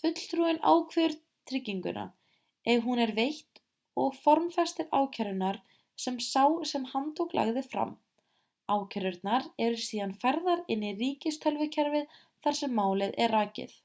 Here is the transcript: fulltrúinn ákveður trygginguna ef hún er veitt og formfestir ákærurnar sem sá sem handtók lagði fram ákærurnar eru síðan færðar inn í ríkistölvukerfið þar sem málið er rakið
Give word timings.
fulltrúinn 0.00 0.58
ákveður 0.72 1.14
trygginguna 1.50 2.02
ef 2.72 2.82
hún 2.88 3.00
er 3.04 3.12
veitt 3.18 3.60
og 4.02 4.18
formfestir 4.26 4.90
ákærurnar 4.98 5.60
sem 6.08 6.20
sá 6.26 6.42
sem 6.72 6.86
handtók 6.92 7.34
lagði 7.40 7.64
fram 7.70 7.96
ákærurnar 8.76 9.50
eru 9.68 9.82
síðan 9.86 10.14
færðar 10.26 10.64
inn 10.76 10.86
í 10.92 10.94
ríkistölvukerfið 11.02 12.16
þar 12.26 12.60
sem 12.62 12.78
málið 12.82 13.18
er 13.28 13.36
rakið 13.38 13.76